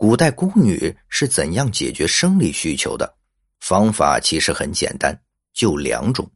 [0.00, 3.18] 古代宫女是怎样解决生理需求的？
[3.60, 5.14] 方法其实很简单，
[5.52, 6.26] 就两种：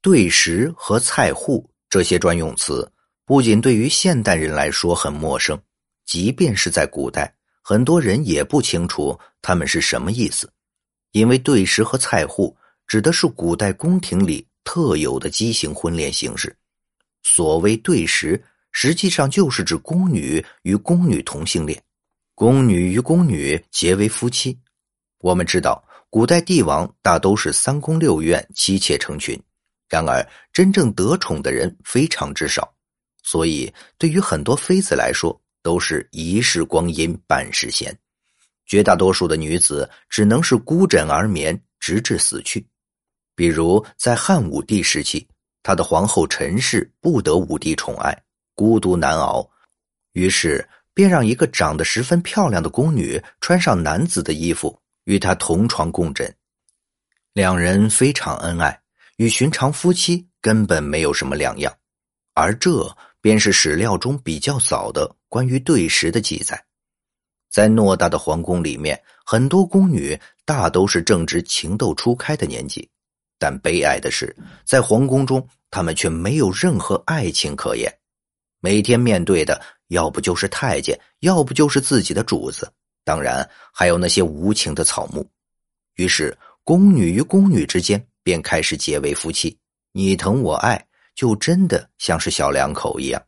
[0.00, 2.88] 对食和菜户这些专用词，
[3.24, 5.60] 不仅对于现代人来说很陌生，
[6.06, 10.48] 即便是在古代，很多人也不清楚他们是什么意思。
[11.10, 12.56] 因为对食和菜户
[12.86, 16.56] 指的是古代宫廷里特有的畸形婚恋形式。
[17.24, 18.40] 所谓对食，
[18.70, 21.82] 实际上就是指宫女与宫女同性恋。
[22.42, 24.58] 宫女与宫女结为夫妻。
[25.20, 29.40] 我们知道，古代帝王大都是三宫六院、妻妾成群，
[29.88, 32.74] 然而真正得宠的人非常之少，
[33.22, 37.96] 所以对于很多妃子来说，都是一世光阴半世闲。
[38.66, 42.66] 绝大多数的女子只能是孤枕而眠，直至死去。
[43.36, 45.24] 比如在汉武帝时期，
[45.62, 48.20] 他的皇后陈氏不得武帝宠爱，
[48.56, 49.48] 孤独难熬，
[50.14, 50.68] 于是。
[50.94, 56.34] 便让一个长得十分漂亮的宫女穿上男子的衣服，与他同床共枕。
[57.32, 58.80] 两人非常恩爱，
[59.16, 61.72] 与寻常夫妻根本没有什么两样。
[62.34, 66.62] 而这便是史料中比较早的关于对食的记载。
[67.50, 72.88] 在偌大的皇宫里面，很多宫女大都是正值情窦初开的年纪，
[73.38, 77.92] 但悲哀的是，在皇宫中，她们却没有任何爱情可言，
[78.62, 79.60] 每天面对的。
[79.88, 82.72] 要不就是太监，要不就是自己的主子，
[83.04, 85.28] 当然还有那些无情的草木。
[85.96, 89.54] 于是，宫女与宫女之间便开始结为夫妻，
[89.92, 90.82] 你疼我爱，
[91.14, 93.22] 就真的像是小两口一样。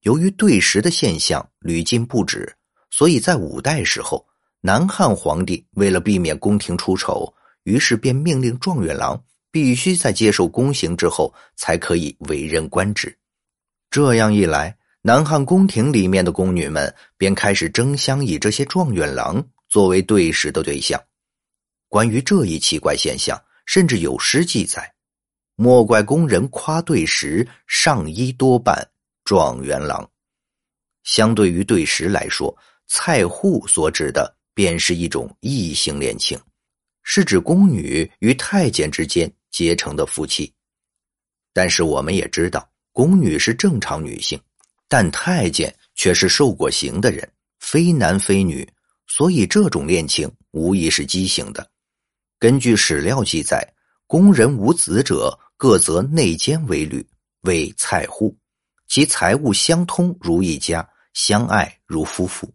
[0.00, 2.52] 由于对食的现象屡禁不止，
[2.90, 4.26] 所以在五代时候，
[4.60, 13.16] 南汉皇帝为了避免宫廷出丑，于是便命令状元郎必须在接受宫刑之后才可以为人官职。
[13.90, 14.76] 这样一来。
[15.00, 21.00] 南汉宫廷里面的宫女们便开始争相以这些状元郎作为对食的对象。
[21.88, 24.92] 关于这一奇怪现象，甚至有诗记载
[25.54, 28.86] ：“莫怪宫人夸对食，上衣多半
[29.24, 30.06] 状元郎。”
[31.04, 32.54] 相对于对食来说，
[32.88, 36.38] 菜户所指的便是一种异性恋情，
[37.02, 40.52] 是指宫女与太监之间结成的夫妻。
[41.54, 42.68] 但是我们也知道，
[42.98, 44.36] 宫女是正常女性。
[44.88, 48.68] 但太监却是受过刑的人，非男非女，
[49.06, 51.70] 所以这种恋情无疑是畸形的。
[52.40, 53.64] 根据史料记载，
[54.08, 57.06] 宫人无子者，各择内奸为侣，
[57.42, 58.36] 为菜户，
[58.88, 60.84] 其财物相通如一家，
[61.14, 62.52] 相爱如夫妇。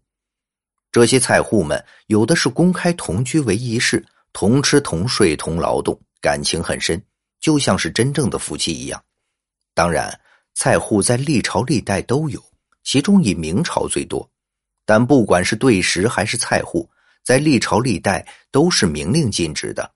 [0.91, 7.01] 这些菜户们有的是公开同居为一室，同吃同睡同劳动，感情很深，
[7.39, 9.01] 就像是真正的夫妻一样。
[9.73, 10.19] 当然。
[10.53, 12.43] 菜户在历朝历代都有，
[12.83, 14.29] 其中以明朝最多。
[14.85, 16.89] 但不管是对食还是菜户，
[17.23, 19.89] 在历朝历代都是明令禁止的，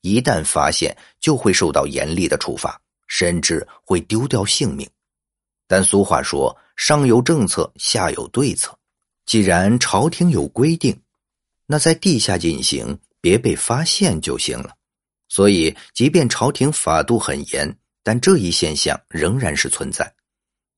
[0.00, 4.88] 一旦发现就会受到严厉的处罚，甚至会丢掉性命。
[5.68, 8.76] 但俗话说：“上有政策，下有对策。”
[9.24, 11.00] 既然朝廷有规定，
[11.66, 14.74] 那在地下进行，别被发现就行了。
[15.28, 17.78] 所以，即便朝廷法度很严。
[18.02, 20.12] 但这一现象仍然是存在，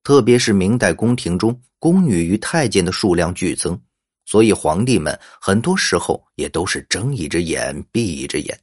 [0.03, 3.81] 特别是明代宫廷中，宫女与太监的数量剧增，
[4.27, 8.59] 所以皇帝们很多时候也都是睁一只眼闭一只眼，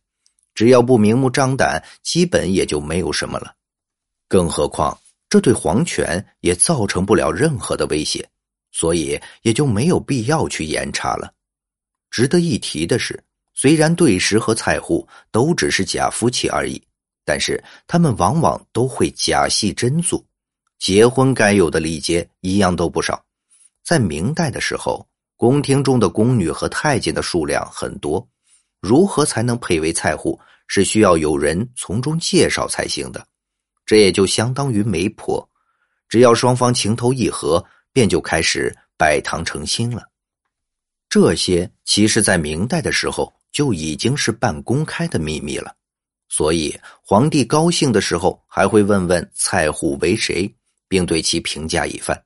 [0.53, 3.55] 只要不明目张胆，基本也就没有什么了。
[4.27, 4.97] 更何况
[5.27, 8.27] 这对皇权也造成不了任何的威胁，
[8.71, 11.33] 所以也就没有必要去严查了。
[12.09, 13.21] 值得一提的是，
[13.53, 16.81] 虽然对食和菜户都只是假夫妻而已。
[17.23, 20.23] 但是他们往往都会假戏真做，
[20.79, 23.23] 结婚该有的礼节一样都不少。
[23.83, 28.27] 在明代的时候，宫廷中的宫女和太监的数量很多，
[28.79, 33.25] 如何才能配为菜户，是需要有人从中介绍才行的。
[33.85, 35.47] 这也就相当于媒婆，
[36.07, 40.03] 只要双方情投意合，便就开始拜堂成亲了。
[41.09, 45.75] 这些其实，在明代的时候就已经是半公开的秘密了。
[46.33, 46.73] 所以，
[47.03, 50.49] 皇帝高兴的时候，还会问问菜户为谁，
[50.87, 52.19] 并对其评价一番。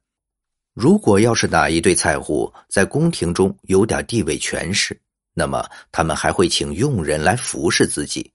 [0.76, 4.96] 如果要是哪一对菜户在宫廷中有点地位权势，
[5.34, 8.32] 那么他们还会请佣人来服侍自己，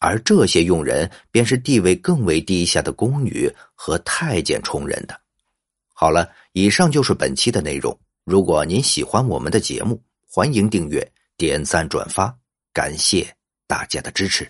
[0.00, 5.18] 而这些佣人便是地位更为低下的宫女和太监充任的。
[5.94, 7.98] 好了，以上就是本期的内容。
[8.24, 9.98] 如果您喜欢我们的节目，
[10.28, 12.36] 欢迎订阅、点赞、转发，
[12.74, 13.26] 感谢
[13.66, 14.46] 大家的支持。